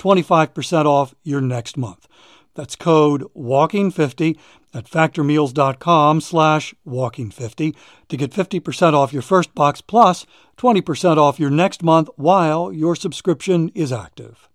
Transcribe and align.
25% 0.00 0.86
off 0.86 1.14
your 1.22 1.40
next 1.40 1.76
month. 1.76 2.08
That's 2.54 2.74
code 2.74 3.22
walking50 3.36 4.38
at 4.74 4.84
factormeals.com 4.84 6.20
slash 6.20 6.74
walking50 6.86 7.76
to 8.08 8.16
get 8.16 8.32
50% 8.32 8.94
off 8.94 9.12
your 9.12 9.22
first 9.22 9.54
box 9.54 9.80
plus 9.80 10.26
20% 10.56 11.16
off 11.16 11.40
your 11.40 11.50
next 11.50 11.82
month 11.82 12.08
while 12.16 12.72
your 12.72 12.96
subscription 12.96 13.70
is 13.74 13.92
active. 13.92 14.48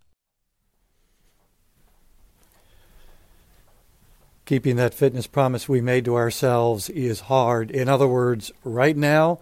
Keeping 4.45 4.75
that 4.75 4.93
fitness 4.93 5.25
promise 5.25 5.67
we 5.67 5.81
made 5.81 6.05
to 6.05 6.15
ourselves 6.15 6.89
is 6.89 7.21
hard. 7.21 7.71
In 7.71 7.89
other 7.89 8.07
words, 8.07 8.51
right 8.63 8.95
now, 8.95 9.39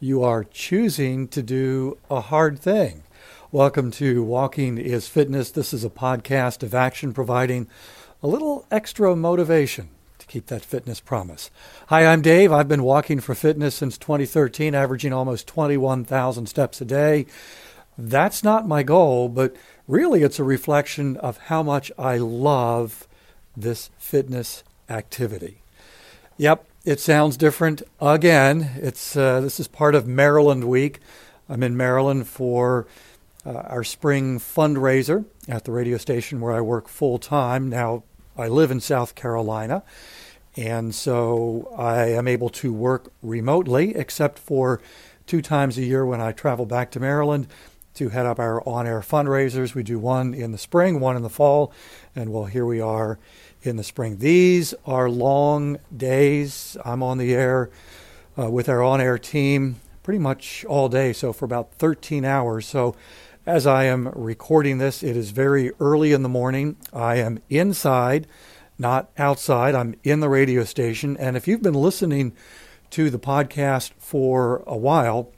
you 0.00 0.22
are 0.22 0.44
choosing 0.44 1.28
to 1.28 1.42
do 1.42 1.98
a 2.10 2.22
hard 2.22 2.58
thing. 2.58 3.02
Welcome 3.56 3.90
to 3.92 4.22
Walking 4.22 4.76
is 4.76 5.08
Fitness. 5.08 5.50
This 5.50 5.72
is 5.72 5.82
a 5.82 5.88
podcast 5.88 6.62
of 6.62 6.74
action 6.74 7.14
providing 7.14 7.68
a 8.22 8.26
little 8.26 8.66
extra 8.70 9.16
motivation 9.16 9.88
to 10.18 10.26
keep 10.26 10.48
that 10.48 10.62
fitness 10.62 11.00
promise. 11.00 11.50
Hi, 11.86 12.04
I'm 12.04 12.20
Dave. 12.20 12.52
I've 12.52 12.68
been 12.68 12.82
walking 12.82 13.18
for 13.18 13.34
fitness 13.34 13.74
since 13.74 13.96
2013, 13.96 14.74
averaging 14.74 15.14
almost 15.14 15.46
21,000 15.46 16.46
steps 16.48 16.82
a 16.82 16.84
day. 16.84 17.24
That's 17.96 18.44
not 18.44 18.68
my 18.68 18.82
goal, 18.82 19.30
but 19.30 19.56
really 19.88 20.22
it's 20.22 20.38
a 20.38 20.44
reflection 20.44 21.16
of 21.16 21.38
how 21.38 21.62
much 21.62 21.90
I 21.98 22.18
love 22.18 23.08
this 23.56 23.88
fitness 23.96 24.64
activity. 24.90 25.62
Yep, 26.36 26.66
it 26.84 27.00
sounds 27.00 27.38
different 27.38 27.80
again. 28.02 28.72
It's 28.82 29.16
uh, 29.16 29.40
this 29.40 29.58
is 29.58 29.66
part 29.66 29.94
of 29.94 30.06
Maryland 30.06 30.64
Week. 30.64 31.00
I'm 31.48 31.62
in 31.62 31.74
Maryland 31.74 32.28
for 32.28 32.86
uh, 33.46 33.62
our 33.68 33.84
spring 33.84 34.40
fundraiser 34.40 35.24
at 35.48 35.64
the 35.64 35.70
radio 35.70 35.96
station 35.96 36.40
where 36.40 36.52
I 36.52 36.60
work 36.60 36.88
full 36.88 37.18
time. 37.18 37.68
Now 37.68 38.02
I 38.36 38.48
live 38.48 38.70
in 38.70 38.80
South 38.80 39.14
Carolina, 39.14 39.84
and 40.56 40.94
so 40.94 41.72
I 41.78 42.06
am 42.06 42.26
able 42.26 42.48
to 42.50 42.72
work 42.72 43.12
remotely, 43.22 43.94
except 43.94 44.38
for 44.38 44.80
two 45.26 45.40
times 45.40 45.78
a 45.78 45.82
year 45.82 46.04
when 46.04 46.20
I 46.20 46.32
travel 46.32 46.66
back 46.66 46.90
to 46.92 47.00
Maryland 47.00 47.46
to 47.94 48.08
head 48.08 48.26
up 48.26 48.38
our 48.38 48.66
on 48.68 48.86
air 48.86 49.00
fundraisers. 49.00 49.74
We 49.74 49.82
do 49.82 49.98
one 49.98 50.34
in 50.34 50.52
the 50.52 50.58
spring, 50.58 50.98
one 50.98 51.16
in 51.16 51.22
the 51.22 51.30
fall, 51.30 51.72
and 52.14 52.32
well, 52.32 52.46
here 52.46 52.66
we 52.66 52.80
are 52.80 53.18
in 53.62 53.76
the 53.76 53.84
spring. 53.84 54.18
These 54.18 54.74
are 54.84 55.08
long 55.08 55.78
days. 55.96 56.76
I'm 56.84 57.02
on 57.02 57.18
the 57.18 57.32
air 57.34 57.70
uh, 58.38 58.50
with 58.50 58.68
our 58.68 58.82
on 58.82 59.00
air 59.00 59.18
team 59.18 59.76
pretty 60.02 60.18
much 60.18 60.64
all 60.66 60.88
day, 60.88 61.12
so 61.12 61.32
for 61.32 61.44
about 61.44 61.72
13 61.74 62.24
hours. 62.24 62.66
So 62.66 62.94
as 63.46 63.64
I 63.64 63.84
am 63.84 64.08
recording 64.08 64.78
this, 64.78 65.04
it 65.04 65.16
is 65.16 65.30
very 65.30 65.70
early 65.78 66.12
in 66.12 66.22
the 66.24 66.28
morning. 66.28 66.76
I 66.92 67.16
am 67.16 67.38
inside, 67.48 68.26
not 68.76 69.08
outside. 69.16 69.74
I'm 69.74 69.94
in 70.02 70.18
the 70.18 70.28
radio 70.28 70.64
station. 70.64 71.16
And 71.16 71.36
if 71.36 71.46
you've 71.46 71.62
been 71.62 71.74
listening 71.74 72.32
to 72.90 73.08
the 73.08 73.20
podcast 73.20 73.92
for 73.98 74.64
a 74.66 74.76
while, 74.76 75.30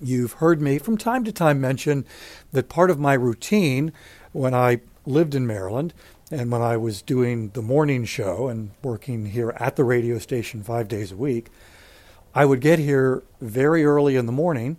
you've 0.00 0.34
heard 0.34 0.62
me 0.62 0.78
from 0.78 0.96
time 0.96 1.24
to 1.24 1.32
time 1.32 1.60
mention 1.60 2.06
that 2.52 2.68
part 2.68 2.88
of 2.88 3.00
my 3.00 3.14
routine 3.14 3.92
when 4.32 4.54
I 4.54 4.80
lived 5.04 5.34
in 5.34 5.44
Maryland 5.44 5.92
and 6.30 6.52
when 6.52 6.62
I 6.62 6.76
was 6.76 7.02
doing 7.02 7.50
the 7.50 7.62
morning 7.62 8.04
show 8.04 8.46
and 8.46 8.70
working 8.82 9.26
here 9.26 9.50
at 9.56 9.74
the 9.74 9.84
radio 9.84 10.18
station 10.18 10.62
five 10.62 10.86
days 10.86 11.10
a 11.10 11.16
week, 11.16 11.48
I 12.32 12.44
would 12.44 12.60
get 12.60 12.78
here 12.78 13.24
very 13.40 13.84
early 13.84 14.14
in 14.14 14.26
the 14.26 14.32
morning 14.32 14.76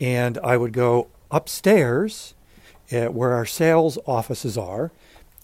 and 0.00 0.38
I 0.38 0.56
would 0.56 0.72
go 0.72 1.08
upstairs 1.32 2.34
eh, 2.90 3.06
where 3.06 3.32
our 3.32 3.46
sales 3.46 3.98
offices 4.06 4.56
are, 4.56 4.92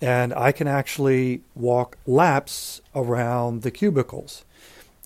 and 0.00 0.32
I 0.34 0.52
can 0.52 0.68
actually 0.68 1.42
walk 1.56 1.98
laps 2.06 2.80
around 2.94 3.62
the 3.62 3.72
cubicles. 3.72 4.44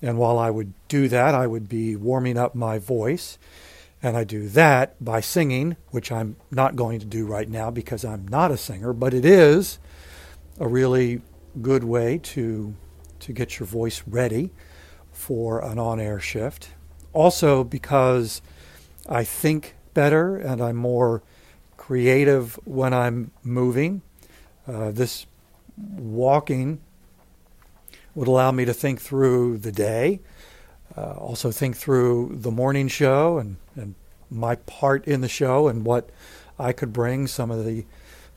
And 0.03 0.19
while 0.19 0.38
I 0.38 0.50
would 0.50 0.75
do 0.88 1.09
that, 1.09 1.34
I 1.34 1.47
would 1.47 1.69
be 1.69 1.97
warming 1.97 2.37
up 2.37 2.54
my 2.54 2.78
voice. 2.78 3.38
And 4.03 4.16
I 4.16 4.25
do 4.25 4.48
that 4.48 5.03
by 5.03 5.21
singing, 5.21 5.76
which 5.91 6.10
I'm 6.10 6.34
not 6.50 6.75
going 6.75 6.98
to 6.98 7.06
do 7.06 7.25
right 7.25 7.48
now 7.48 7.71
because 7.71 8.04
I'm 8.04 8.26
not 8.26 8.50
a 8.50 8.56
singer, 8.56 8.92
but 8.92 9.15
it 9.15 9.25
is 9.25 9.78
a 10.59 10.66
really 10.66 11.22
good 11.60 11.84
way 11.84 12.19
to 12.19 12.75
to 13.21 13.32
get 13.32 13.60
your 13.60 13.66
voice 13.69 14.03
ready 14.09 14.50
for 15.12 15.62
an 15.62 15.78
on-air 15.78 16.19
shift. 16.19 16.71
Also 17.12 17.62
because 17.62 18.42
I 19.09 19.22
think 19.22 19.76
better 19.94 20.36
and 20.36 20.60
I'm 20.60 20.76
more 20.76 21.22
creative 21.76 22.58
when 22.64 22.94
I'm 22.94 23.30
moving. 23.42 24.03
Uh, 24.66 24.91
this 24.91 25.26
walking 25.76 26.80
would 28.14 28.28
allow 28.28 28.53
me 28.53 28.64
to 28.64 28.75
think 28.75 29.00
through 29.00 29.58
the 29.58 29.72
day, 29.72 30.20
uh, 30.97 31.12
also 31.12 31.50
think 31.50 31.76
through 31.76 32.36
the 32.41 32.50
morning 32.50 32.88
show 32.88 33.38
and, 33.38 33.56
and 33.75 33.94
my 34.30 34.54
part 34.54 35.06
in 35.06 35.22
the 35.22 35.28
show 35.28 35.69
and 35.69 35.84
what 35.84 36.10
I 36.59 36.72
could 36.72 36.92
bring, 36.92 37.26
some 37.26 37.50
of 37.50 37.64
the 37.64 37.84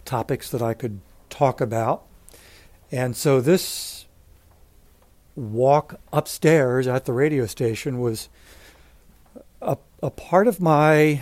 topics 0.05 0.49
that 0.51 0.61
I 0.61 0.73
could 0.73 0.99
talk 1.29 1.61
about. 1.61 2.03
And 2.91 3.15
so 3.15 3.41
this 3.41 4.05
walk 5.35 5.99
upstairs 6.13 6.87
at 6.87 7.05
the 7.05 7.13
radio 7.13 7.45
station 7.45 7.99
was 7.99 8.29
a, 9.61 9.77
a 10.01 10.09
part 10.09 10.47
of 10.47 10.61
my 10.61 11.21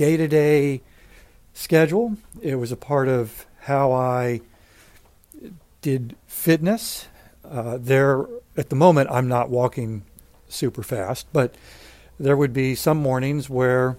day 0.00 0.16
to 0.16 0.26
day 0.26 0.80
schedule. 1.52 2.16
It 2.40 2.54
was 2.54 2.72
a 2.72 2.76
part 2.76 3.06
of 3.06 3.44
how 3.60 3.92
I 3.92 4.40
did 5.82 6.16
fitness. 6.26 7.08
Uh, 7.44 7.76
there, 7.78 8.26
at 8.56 8.70
the 8.70 8.76
moment, 8.76 9.10
I'm 9.10 9.28
not 9.28 9.50
walking 9.50 10.04
super 10.48 10.82
fast, 10.82 11.26
but 11.34 11.54
there 12.18 12.34
would 12.34 12.54
be 12.54 12.74
some 12.74 12.96
mornings 12.96 13.50
where, 13.50 13.98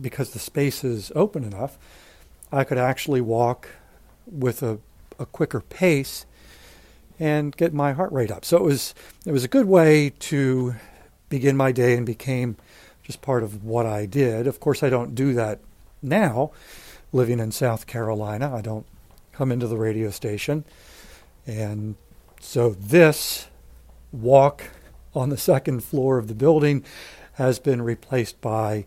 because 0.00 0.30
the 0.30 0.38
space 0.38 0.84
is 0.84 1.10
open 1.16 1.42
enough, 1.42 1.76
I 2.52 2.62
could 2.62 2.78
actually 2.78 3.20
walk 3.20 3.68
with 4.26 4.62
a 4.62 4.78
a 5.18 5.26
quicker 5.26 5.60
pace 5.60 6.24
and 7.18 7.54
get 7.56 7.74
my 7.74 7.92
heart 7.92 8.12
rate 8.12 8.30
up. 8.30 8.44
So 8.44 8.58
it 8.58 8.62
was 8.62 8.94
it 9.26 9.32
was 9.32 9.42
a 9.42 9.48
good 9.48 9.66
way 9.66 10.10
to 10.30 10.76
begin 11.28 11.56
my 11.56 11.72
day 11.72 11.96
and 11.96 12.06
became 12.06 12.56
just 13.02 13.22
part 13.22 13.42
of 13.42 13.64
what 13.64 13.86
I 13.86 14.06
did. 14.06 14.46
Of 14.46 14.60
course, 14.60 14.82
I 14.82 14.90
don't 14.90 15.14
do 15.14 15.32
that 15.34 15.60
now 16.02 16.52
living 17.12 17.40
in 17.40 17.52
South 17.52 17.86
Carolina. 17.86 18.54
I 18.54 18.60
don't 18.60 18.86
come 19.32 19.50
into 19.50 19.66
the 19.66 19.76
radio 19.76 20.10
station. 20.10 20.64
And 21.46 21.96
so 22.40 22.70
this 22.70 23.48
walk 24.12 24.64
on 25.14 25.30
the 25.30 25.36
second 25.36 25.82
floor 25.82 26.18
of 26.18 26.28
the 26.28 26.34
building 26.34 26.84
has 27.34 27.58
been 27.58 27.82
replaced 27.82 28.40
by 28.40 28.86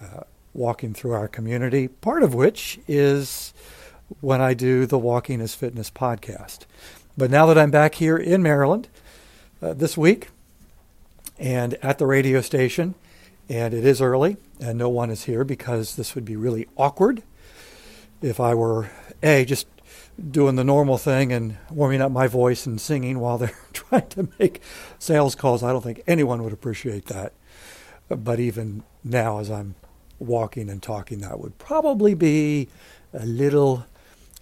uh, 0.00 0.22
walking 0.52 0.92
through 0.92 1.12
our 1.12 1.28
community, 1.28 1.88
part 1.88 2.22
of 2.22 2.34
which 2.34 2.80
is 2.88 3.54
when 4.20 4.40
I 4.40 4.54
do 4.54 4.86
the 4.86 4.98
Walking 4.98 5.40
is 5.40 5.54
Fitness 5.54 5.90
podcast. 5.90 6.60
But 7.16 7.30
now 7.30 7.46
that 7.46 7.58
I'm 7.58 7.70
back 7.70 7.96
here 7.96 8.16
in 8.16 8.42
Maryland 8.42 8.88
uh, 9.62 9.74
this 9.74 9.96
week 9.96 10.28
and 11.38 11.74
at 11.74 11.98
the 11.98 12.06
radio 12.06 12.40
station, 12.40 12.94
and 13.50 13.74
it 13.74 13.84
is 13.84 14.00
early 14.00 14.36
and 14.60 14.78
no 14.78 14.88
one 14.88 15.10
is 15.10 15.24
here 15.24 15.42
because 15.42 15.96
this 15.96 16.14
would 16.14 16.24
be 16.24 16.36
really 16.36 16.68
awkward 16.76 17.22
if 18.22 18.38
I 18.38 18.54
were 18.54 18.90
A, 19.24 19.44
just 19.44 19.66
doing 20.30 20.54
the 20.54 20.62
normal 20.62 20.98
thing 20.98 21.32
and 21.32 21.56
warming 21.68 22.00
up 22.00 22.12
my 22.12 22.28
voice 22.28 22.64
and 22.64 22.80
singing 22.80 23.18
while 23.18 23.38
they're 23.38 23.58
trying 23.72 24.08
to 24.10 24.28
make 24.38 24.62
sales 25.00 25.34
calls. 25.34 25.64
I 25.64 25.72
don't 25.72 25.82
think 25.82 26.02
anyone 26.06 26.44
would 26.44 26.52
appreciate 26.52 27.06
that. 27.06 27.32
But 28.08 28.38
even 28.38 28.82
now, 29.02 29.38
as 29.38 29.50
I'm 29.50 29.74
walking 30.18 30.68
and 30.68 30.82
talking, 30.82 31.20
that 31.20 31.40
would 31.40 31.58
probably 31.58 32.14
be 32.14 32.68
a 33.12 33.24
little 33.24 33.86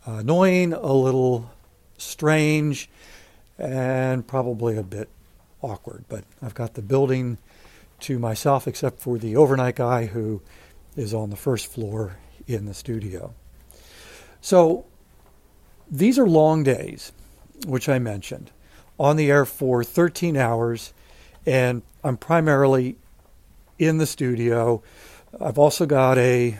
annoying, 0.04 0.72
a 0.72 0.92
little 0.92 1.50
strange, 1.96 2.90
and 3.58 4.26
probably 4.26 4.76
a 4.76 4.82
bit 4.82 5.08
awkward. 5.62 6.04
But 6.08 6.24
I've 6.42 6.54
got 6.54 6.74
the 6.74 6.82
building 6.82 7.38
to 8.00 8.18
myself, 8.18 8.66
except 8.66 9.00
for 9.00 9.18
the 9.18 9.36
overnight 9.36 9.76
guy 9.76 10.06
who 10.06 10.42
is 10.96 11.14
on 11.14 11.30
the 11.30 11.36
first 11.36 11.66
floor 11.66 12.16
in 12.46 12.66
the 12.66 12.74
studio. 12.74 13.34
So 14.40 14.86
these 15.90 16.18
are 16.18 16.26
long 16.26 16.62
days, 16.62 17.12
which 17.66 17.88
I 17.88 17.98
mentioned, 17.98 18.50
on 18.98 19.16
the 19.16 19.30
air 19.30 19.44
for 19.44 19.84
13 19.84 20.36
hours, 20.36 20.92
and 21.46 21.82
I'm 22.04 22.16
primarily 22.16 22.96
in 23.78 23.98
the 23.98 24.06
studio. 24.06 24.82
I've 25.40 25.58
also 25.58 25.86
got 25.86 26.18
a 26.18 26.58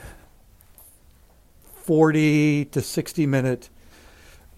40 1.83 2.67
to 2.67 2.81
60 2.81 3.27
minute 3.27 3.71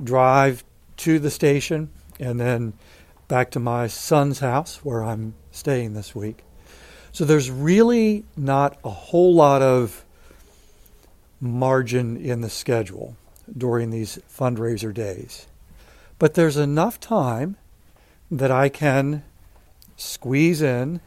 drive 0.03 0.65
to 0.99 1.19
the 1.19 1.31
station 1.31 1.91
and 2.19 2.39
then 2.41 2.75
back 3.29 3.51
to 3.53 3.61
my 3.61 3.87
son's 3.87 4.41
house 4.41 4.85
where 4.85 5.03
I'm 5.03 5.35
staying 5.53 5.95
this 5.95 6.15
week. 6.15 6.43
So 7.13 7.25
there's 7.25 7.51
really 7.51 8.25
not 8.37 8.79
a 8.85 8.91
whole 8.91 9.35
lot 9.35 9.63
of 9.63 10.05
margin 11.41 12.17
in 12.17 12.41
the 12.41 12.51
schedule 12.51 13.17
during 13.57 13.91
these 13.91 14.19
fundraiser 14.31 14.95
days. 14.95 15.47
But 16.19 16.35
there's 16.35 16.57
enough 16.57 17.01
time 17.01 17.57
that 18.31 18.51
I 18.51 18.69
can 18.69 19.25
squeeze 19.97 20.63
in. 20.63 21.01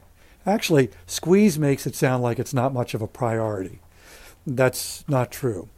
Actually, 0.46 0.90
squeeze 1.06 1.58
makes 1.58 1.88
it 1.88 1.96
sound 1.96 2.22
like 2.22 2.40
it's 2.40 2.54
not 2.54 2.74
much 2.74 2.94
of 2.94 3.02
a 3.02 3.08
priority. 3.08 3.80
That's 4.46 5.08
not 5.08 5.32
true. 5.32 5.70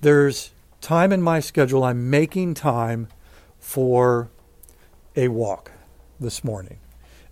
There's 0.00 0.50
time 0.82 1.12
in 1.12 1.22
my 1.22 1.40
schedule. 1.40 1.84
I'm 1.84 2.10
making 2.10 2.54
time 2.54 3.08
for 3.58 4.28
a 5.16 5.28
walk 5.28 5.70
this 6.20 6.44
morning 6.44 6.78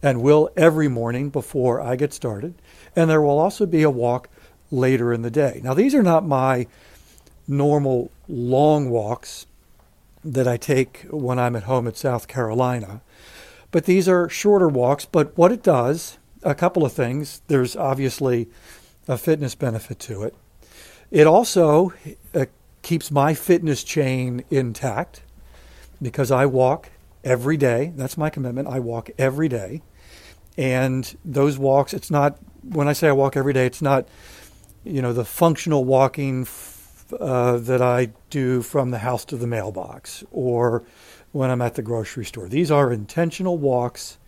and 0.03 0.23
will 0.23 0.51
every 0.57 0.89
morning 0.89 1.31
before 1.31 1.81
I 1.81 1.97
get 1.97 2.13
started. 2.13 2.55
And 2.97 3.11
there 3.11 3.23
will 3.23 3.39
also 3.39 3.67
be 3.67 3.83
a 3.83 3.91
walk 3.91 4.29
later 4.71 5.13
in 5.13 5.23
the 5.23 5.31
day. 5.31 5.61
Now, 5.63 5.75
these 5.75 5.95
are 5.95 6.03
not 6.03 6.27
my 6.27 6.67
normal 7.47 8.11
long 8.29 8.91
walks 8.91 9.47
that 10.25 10.47
I 10.47 10.57
take 10.57 11.07
when 11.11 11.39
I'm 11.39 11.57
at 11.57 11.65
home 11.65 11.87
at 11.87 11.97
South 11.97 12.29
Carolina, 12.29 13.01
but 13.71 13.85
these 13.85 14.09
are 14.09 14.29
shorter 14.29 14.69
walks. 14.69 15.05
But 15.05 15.37
what 15.37 15.53
it 15.53 15.63
does, 15.63 16.19
a 16.43 16.55
couple 16.55 16.85
of 16.85 16.93
things. 16.93 17.43
There's 17.49 17.77
obviously 17.77 18.49
a 19.09 19.19
fitness 19.19 19.55
benefit 19.55 19.99
to 20.01 20.23
it. 20.23 20.35
It 21.11 21.27
also 21.27 21.93
uh, 22.35 22.47
keeps 22.83 23.11
my 23.11 23.35
fitness 23.35 23.83
chain 23.83 24.45
intact 24.51 25.23
because 26.01 26.31
I 26.31 26.47
walk 26.47 26.91
every 27.25 27.57
day. 27.57 27.93
That's 27.97 28.17
my 28.17 28.31
commitment. 28.31 28.69
I 28.69 28.79
walk 28.79 29.11
every 29.19 29.49
day. 29.49 29.83
And 30.61 31.17
those 31.25 31.59
walks, 31.59 31.95
it's 31.95 32.11
not, 32.11 32.39
when 32.63 32.87
I 32.87 32.93
say 32.93 33.09
I 33.09 33.13
walk 33.13 33.35
every 33.35 33.55
day, 33.55 33.65
it's 33.65 33.81
not, 33.81 34.07
you 34.85 35.01
know, 35.01 35.15
the 35.15 35.25
functional 35.25 35.87
walking 35.87 36.47
uh, 37.19 37.57
that 37.57 37.81
I 37.81 38.11
do 38.29 38.61
from 38.61 38.91
the 38.91 38.99
house 38.99 39.25
to 39.27 39.39
the 39.39 39.47
mailbox 39.47 40.23
or 40.31 40.85
when 41.33 41.49
I'm 41.49 41.63
at 41.63 41.77
the 41.77 41.83
grocery 41.83 42.27
store. 42.27 42.47
These 42.47 42.71
are 42.71 42.93
intentional 42.93 43.57
walks 43.57 44.19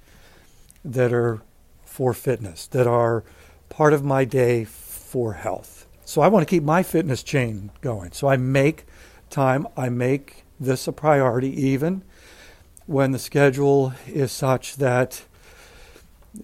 that 0.82 1.12
are 1.12 1.43
for 1.84 2.14
fitness, 2.14 2.67
that 2.69 2.87
are 2.87 3.25
part 3.69 3.93
of 3.93 4.02
my 4.02 4.25
day 4.25 4.64
for 4.64 5.35
health. 5.35 5.87
So 6.06 6.23
I 6.23 6.28
want 6.28 6.49
to 6.49 6.50
keep 6.50 6.62
my 6.62 6.82
fitness 6.82 7.23
chain 7.23 7.70
going. 7.82 8.12
So 8.12 8.26
I 8.26 8.38
make 8.38 8.87
time, 9.28 9.69
I 9.76 9.90
make 9.90 10.44
this 10.58 10.88
a 10.88 10.93
priority 10.93 11.50
even 11.67 12.05
when 12.87 13.12
the 13.12 13.19
schedule 13.19 13.93
is 14.06 14.32
such 14.32 14.76
that 14.76 15.26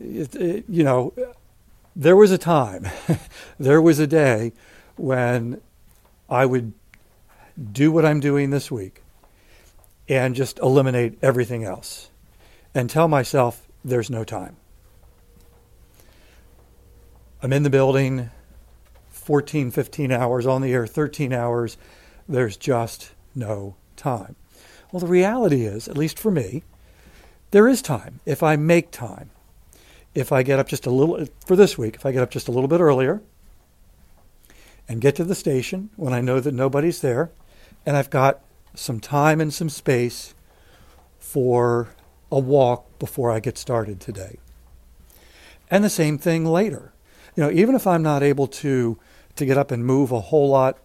it, 0.00 0.34
it, 0.34 0.64
you 0.68 0.84
know 0.84 1.14
there 1.96 2.16
was 2.16 2.30
a 2.30 2.38
time 2.38 2.86
there 3.58 3.80
was 3.80 3.98
a 3.98 4.06
day 4.06 4.52
when 4.96 5.60
I 6.28 6.44
would 6.46 6.72
do 7.72 7.90
what 7.90 8.04
I'm 8.04 8.20
doing 8.20 8.50
this 8.50 8.70
week 8.70 9.02
and 10.08 10.34
just 10.34 10.58
eliminate 10.58 11.18
everything 11.22 11.64
else 11.64 12.10
and 12.74 12.88
tell 12.88 13.08
myself 13.08 13.66
there's 13.84 14.10
no 14.10 14.24
time. 14.24 14.56
I'm 17.42 17.52
in 17.52 17.62
the 17.62 17.70
building 17.70 18.30
14, 19.10 19.70
15 19.70 20.12
hours, 20.12 20.46
on 20.46 20.62
the 20.62 20.72
air 20.72 20.86
13 20.86 21.32
hours. 21.32 21.76
There's 22.28 22.56
just 22.56 23.12
no 23.34 23.76
time. 23.96 24.36
Well, 24.90 25.00
the 25.00 25.06
reality 25.06 25.64
is, 25.64 25.86
at 25.88 25.98
least 25.98 26.18
for 26.18 26.30
me, 26.30 26.62
there 27.50 27.68
is 27.68 27.82
time 27.82 28.20
if 28.24 28.42
I 28.42 28.56
make 28.56 28.90
time. 28.90 29.30
If 30.18 30.32
I 30.32 30.42
get 30.42 30.58
up 30.58 30.68
just 30.68 30.86
a 30.86 30.90
little, 30.90 31.24
for 31.46 31.54
this 31.54 31.78
week, 31.78 31.94
if 31.94 32.04
I 32.04 32.12
get 32.12 32.22
up 32.22 32.30
just 32.30 32.48
a 32.48 32.50
little 32.50 32.68
bit 32.68 32.80
earlier, 32.80 33.22
and 34.88 35.00
get 35.00 35.14
to 35.16 35.24
the 35.24 35.34
station 35.34 35.90
when 35.96 36.12
I 36.12 36.20
know 36.20 36.40
that 36.40 36.54
nobody's 36.54 37.00
there 37.02 37.30
and 37.84 37.96
I've 37.96 38.10
got 38.10 38.40
some 38.74 39.00
time 39.00 39.40
and 39.40 39.52
some 39.52 39.68
space 39.68 40.34
for 41.18 41.88
a 42.32 42.38
walk 42.38 42.98
before 42.98 43.30
I 43.30 43.38
get 43.38 43.58
started 43.58 44.00
today. 44.00 44.38
And 45.70 45.84
the 45.84 45.90
same 45.90 46.16
thing 46.18 46.44
later. 46.44 46.92
You 47.36 47.44
know, 47.44 47.50
even 47.50 47.74
if 47.74 47.86
I'm 47.86 48.02
not 48.02 48.22
able 48.22 48.46
to 48.46 48.98
to 49.36 49.46
get 49.46 49.56
up 49.58 49.70
and 49.70 49.84
move 49.84 50.10
a 50.10 50.20
whole 50.20 50.48
lot 50.48 50.78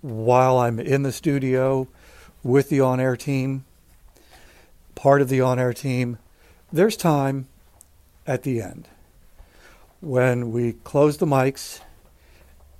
while 0.00 0.58
I'm 0.58 0.80
in 0.80 1.02
the 1.02 1.12
studio 1.12 1.88
with 2.42 2.70
the 2.70 2.80
on-air 2.80 3.16
team, 3.16 3.66
part 4.94 5.20
of 5.20 5.28
the 5.28 5.42
on-air 5.42 5.74
team, 5.74 6.16
there's 6.72 6.96
time 6.96 7.48
at 8.28 8.42
the 8.42 8.60
end 8.60 8.86
when 10.00 10.52
we 10.52 10.74
close 10.84 11.16
the 11.16 11.26
mics 11.26 11.80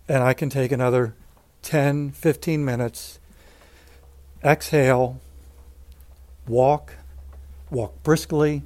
and 0.06 0.23
I 0.23 0.35
can 0.35 0.50
take 0.50 0.71
another 0.71 1.15
10, 1.62 2.12
15 2.12 2.65
minutes, 2.65 3.19
exhale, 4.45 5.21
walk, 6.47 6.95
walk 7.71 8.02
briskly, 8.02 8.62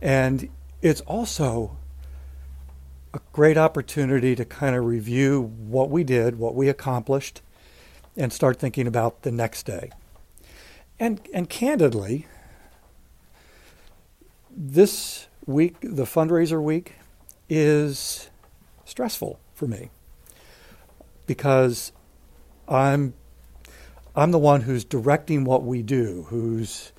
and 0.00 0.48
it's 0.80 1.00
also 1.02 1.76
a 3.12 3.20
great 3.32 3.58
opportunity 3.58 4.34
to 4.34 4.44
kind 4.44 4.74
of 4.74 4.84
review 4.84 5.42
what 5.42 5.90
we 5.90 6.04
did, 6.04 6.38
what 6.38 6.54
we 6.54 6.68
accomplished, 6.68 7.42
and 8.16 8.32
start 8.32 8.58
thinking 8.58 8.86
about 8.86 9.22
the 9.22 9.30
next 9.32 9.64
day. 9.64 9.90
And 10.98 11.20
and 11.32 11.48
candidly, 11.48 12.26
this 14.50 15.26
week, 15.46 15.76
the 15.80 16.04
fundraiser 16.04 16.62
week, 16.62 16.94
is 17.48 18.30
stressful 18.84 19.38
for 19.54 19.66
me 19.66 19.90
because 21.26 21.92
I'm 22.68 23.14
I'm 24.16 24.30
the 24.30 24.38
one 24.38 24.60
who's 24.62 24.84
directing 24.84 25.44
what 25.44 25.64
we 25.64 25.82
do, 25.82 26.26
who's 26.28 26.92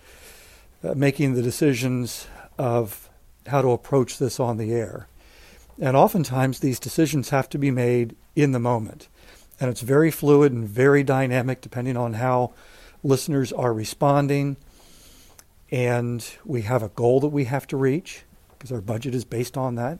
uh, 0.83 0.93
making 0.95 1.33
the 1.33 1.41
decisions 1.41 2.27
of 2.57 3.09
how 3.47 3.61
to 3.61 3.71
approach 3.71 4.17
this 4.17 4.39
on 4.39 4.57
the 4.57 4.73
air. 4.73 5.07
And 5.79 5.95
oftentimes 5.95 6.59
these 6.59 6.79
decisions 6.79 7.29
have 7.29 7.47
to 7.49 7.57
be 7.57 7.71
made 7.71 8.15
in 8.35 8.51
the 8.51 8.59
moment. 8.59 9.07
And 9.59 9.69
it's 9.69 9.81
very 9.81 10.11
fluid 10.11 10.51
and 10.51 10.67
very 10.67 11.03
dynamic 11.03 11.61
depending 11.61 11.95
on 11.95 12.13
how 12.13 12.53
listeners 13.01 13.53
are 13.53 13.73
responding. 13.73 14.57
And 15.71 16.27
we 16.43 16.63
have 16.63 16.83
a 16.83 16.89
goal 16.89 17.21
that 17.21 17.29
we 17.29 17.45
have 17.45 17.65
to 17.67 17.77
reach 17.77 18.23
because 18.57 18.71
our 18.71 18.81
budget 18.81 19.13
is 19.15 19.25
based 19.25 19.57
on 19.57 19.75
that. 19.75 19.99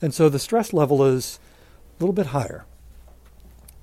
And 0.00 0.12
so 0.12 0.28
the 0.28 0.38
stress 0.38 0.72
level 0.72 1.04
is 1.04 1.38
a 1.98 2.02
little 2.02 2.12
bit 2.12 2.26
higher. 2.26 2.64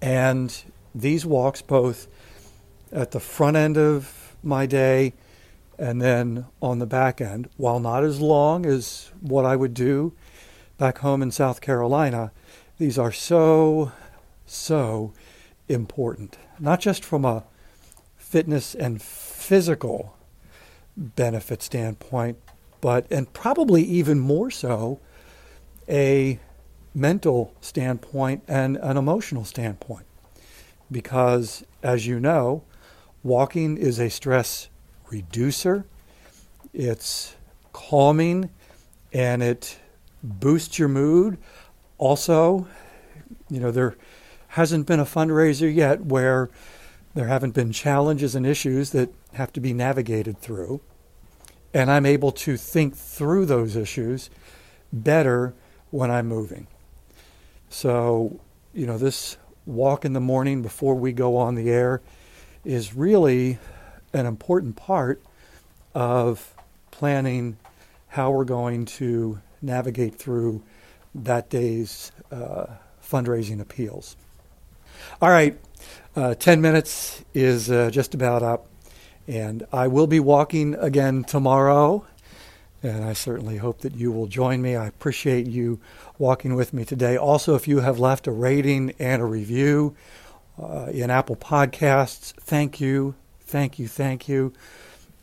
And 0.01 0.63
these 0.93 1.25
walks, 1.25 1.61
both 1.61 2.07
at 2.91 3.11
the 3.11 3.19
front 3.19 3.55
end 3.57 3.77
of 3.77 4.35
my 4.43 4.65
day 4.65 5.13
and 5.77 6.01
then 6.01 6.45
on 6.61 6.79
the 6.79 6.85
back 6.85 7.21
end, 7.21 7.49
while 7.57 7.79
not 7.79 8.03
as 8.03 8.19
long 8.19 8.65
as 8.65 9.11
what 9.19 9.45
I 9.45 9.55
would 9.55 9.73
do 9.73 10.13
back 10.77 10.99
home 10.99 11.21
in 11.21 11.31
South 11.31 11.61
Carolina, 11.61 12.31
these 12.77 12.97
are 12.97 13.11
so, 13.11 13.91
so 14.45 15.13
important. 15.67 16.37
Not 16.59 16.81
just 16.81 17.03
from 17.03 17.25
a 17.25 17.43
fitness 18.17 18.75
and 18.75 19.01
physical 19.01 20.17
benefit 20.95 21.61
standpoint, 21.61 22.37
but, 22.81 23.05
and 23.11 23.31
probably 23.31 23.83
even 23.83 24.19
more 24.19 24.51
so, 24.51 24.99
a 25.87 26.39
mental 26.93 27.53
standpoint 27.61 28.43
and 28.47 28.77
an 28.77 28.97
emotional 28.97 29.45
standpoint. 29.45 30.05
Because, 30.91 31.63
as 31.81 32.05
you 32.05 32.19
know, 32.19 32.63
walking 33.23 33.77
is 33.77 33.99
a 33.99 34.09
stress 34.09 34.67
reducer, 35.09 35.85
it's 36.73 37.35
calming, 37.71 38.49
and 39.13 39.41
it 39.41 39.79
boosts 40.23 40.79
your 40.79 40.89
mood. 40.89 41.37
Also, 41.97 42.67
you 43.49 43.59
know, 43.59 43.71
there 43.71 43.95
hasn't 44.49 44.85
been 44.85 44.99
a 44.99 45.05
fundraiser 45.05 45.73
yet 45.73 46.05
where 46.05 46.49
there 47.13 47.27
haven't 47.27 47.53
been 47.53 47.71
challenges 47.71 48.35
and 48.35 48.45
issues 48.45 48.91
that 48.91 49.13
have 49.33 49.53
to 49.53 49.61
be 49.61 49.73
navigated 49.73 50.37
through. 50.39 50.81
And 51.73 51.89
I'm 51.89 52.05
able 52.05 52.31
to 52.33 52.57
think 52.57 52.95
through 52.95 53.45
those 53.45 53.75
issues 53.75 54.29
better 54.91 55.53
when 55.89 56.11
I'm 56.11 56.27
moving. 56.27 56.67
So, 57.69 58.39
you 58.73 58.85
know, 58.85 58.97
this 58.97 59.37
walk 59.65 60.03
in 60.03 60.13
the 60.13 60.19
morning 60.19 60.61
before 60.61 60.95
we 60.95 61.13
go 61.13 61.37
on 61.37 61.55
the 61.55 61.69
air 61.69 62.01
is 62.65 62.93
really 62.93 63.57
an 64.13 64.25
important 64.25 64.75
part 64.75 65.21
of 65.95 66.53
planning 66.91 67.57
how 68.09 68.31
we're 68.31 68.43
going 68.43 68.85
to 68.85 69.39
navigate 69.61 70.15
through 70.15 70.61
that 71.15 71.49
day's 71.49 72.11
uh, 72.31 72.65
fundraising 73.03 73.59
appeals. 73.59 74.15
All 75.21 75.29
right, 75.29 75.57
uh, 76.15 76.35
10 76.35 76.61
minutes 76.61 77.23
is 77.33 77.71
uh, 77.71 77.89
just 77.89 78.13
about 78.13 78.43
up, 78.43 78.67
and 79.27 79.65
I 79.71 79.87
will 79.87 80.07
be 80.07 80.19
walking 80.19 80.75
again 80.75 81.23
tomorrow. 81.23 82.05
And 82.83 83.05
I 83.05 83.13
certainly 83.13 83.57
hope 83.57 83.81
that 83.81 83.95
you 83.95 84.11
will 84.11 84.25
join 84.25 84.61
me. 84.61 84.75
I 84.75 84.87
appreciate 84.87 85.45
you 85.47 85.79
walking 86.17 86.55
with 86.55 86.73
me 86.73 86.83
today. 86.83 87.15
Also, 87.15 87.55
if 87.55 87.67
you 87.67 87.81
have 87.81 87.99
left 87.99 88.25
a 88.25 88.31
rating 88.31 88.93
and 88.97 89.21
a 89.21 89.25
review 89.25 89.95
uh, 90.59 90.87
in 90.91 91.11
Apple 91.11 91.35
Podcasts, 91.35 92.33
thank 92.33 92.81
you, 92.81 93.13
thank 93.41 93.77
you, 93.77 93.87
thank 93.87 94.27
you. 94.27 94.51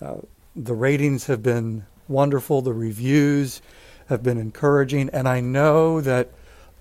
Uh, 0.00 0.18
the 0.54 0.74
ratings 0.74 1.26
have 1.26 1.42
been 1.42 1.84
wonderful, 2.06 2.62
the 2.62 2.72
reviews 2.72 3.60
have 4.08 4.22
been 4.22 4.38
encouraging, 4.38 5.10
and 5.10 5.28
I 5.28 5.40
know 5.40 6.00
that 6.00 6.30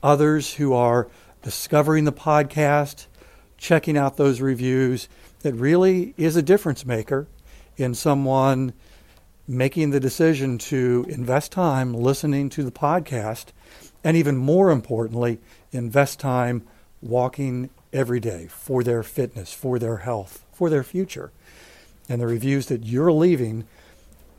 others 0.02 0.54
who 0.56 0.74
are 0.74 1.08
discovering 1.42 2.06
the 2.06 2.14
podcast, 2.14 3.08
checking 3.58 3.98
out 3.98 4.18
those 4.18 4.42
reviews, 4.42 5.10
that 5.48 5.54
really 5.54 6.13
is 6.18 6.36
a 6.36 6.42
difference 6.42 6.86
maker 6.86 7.25
in 7.77 7.96
someone 7.96 8.74
making 9.48 9.92
the 9.92 10.00
decision 10.00 10.58
to 10.58 11.06
invest 11.08 11.54
time 11.54 11.94
listening 11.94 12.50
to 12.50 12.63
the 12.63 12.72
podcast, 12.72 13.46
and 14.04 14.18
even 14.18 14.36
more 14.36 14.72
importantly, 14.72 15.39
invest 15.72 16.20
time 16.20 16.68
walking 17.01 17.70
every 17.94 18.20
day 18.20 18.46
for 18.48 18.84
their 18.84 19.04
fitness, 19.04 19.54
for 19.54 19.80
their 19.80 19.98
health, 19.98 20.44
for 20.51 20.70
their 20.70 20.84
future. 20.84 21.32
And 22.10 22.20
the 22.20 22.27
reviews 22.27 22.66
that 22.66 22.84
you're 22.84 23.13
leaving 23.13 23.66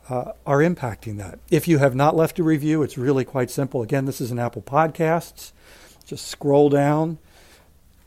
uh, 0.09 0.33
are 0.45 0.59
impacting 0.59 1.17
that. 1.17 1.39
If 1.49 1.67
you 1.67 1.79
have 1.79 1.95
not 1.95 2.15
left 2.15 2.37
a 2.37 2.43
review, 2.43 2.83
it's 2.83 2.99
really 2.99 3.25
quite 3.25 3.49
simple. 3.49 3.81
Again, 3.81 4.05
this 4.05 4.21
is 4.21 4.29
an 4.29 4.37
Apple 4.37 4.61
Podcasts. 4.61 5.53
Just 6.05 6.27
scroll 6.27 6.69
down 6.69 7.17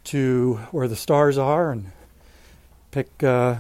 to 0.05 0.61
where 0.71 0.87
the 0.87 0.95
stars 0.95 1.37
are 1.37 1.73
and 1.73 1.91
pick 2.93 3.25
uh, 3.25 3.57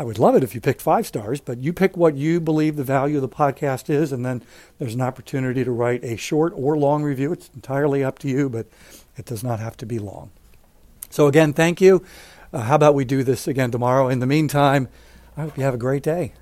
I 0.00 0.04
would 0.04 0.18
love 0.20 0.36
it 0.36 0.44
if 0.44 0.54
you 0.54 0.60
picked 0.60 0.80
five 0.80 1.08
stars, 1.08 1.40
but 1.40 1.58
you 1.58 1.72
pick 1.72 1.96
what 1.96 2.14
you 2.14 2.40
believe 2.40 2.76
the 2.76 2.84
value 2.84 3.16
of 3.16 3.22
the 3.22 3.28
podcast 3.28 3.90
is, 3.90 4.12
and 4.12 4.24
then 4.24 4.42
there's 4.78 4.94
an 4.94 5.00
opportunity 5.00 5.64
to 5.64 5.72
write 5.72 6.04
a 6.04 6.14
short 6.16 6.52
or 6.54 6.78
long 6.78 7.02
review. 7.02 7.32
It's 7.32 7.50
entirely 7.52 8.04
up 8.04 8.20
to 8.20 8.28
you, 8.28 8.48
but 8.48 8.66
it 9.16 9.24
does 9.24 9.42
not 9.42 9.58
have 9.58 9.76
to 9.78 9.86
be 9.86 9.98
long. 9.98 10.30
So, 11.10 11.26
again, 11.26 11.52
thank 11.52 11.80
you. 11.80 12.04
Uh, 12.52 12.60
how 12.60 12.76
about 12.76 12.94
we 12.94 13.04
do 13.04 13.24
this 13.24 13.48
again 13.48 13.72
tomorrow? 13.72 14.08
In 14.08 14.20
the 14.20 14.26
meantime, 14.26 14.88
I 15.36 15.42
hope 15.42 15.58
you 15.58 15.64
have 15.64 15.74
a 15.74 15.78
great 15.78 16.04
day. 16.04 16.32